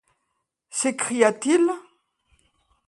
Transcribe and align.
s'écria-t-il? 0.71 1.67